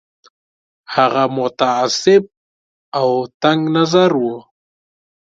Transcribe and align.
هغه 0.95 1.23
متعصب 1.39 2.23
او 2.99 3.09
تنګ 3.41 3.61
نظر 3.77 4.11
وو. 4.23 4.37